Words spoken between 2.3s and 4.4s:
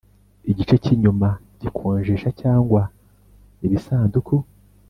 cyangwa ibisanduku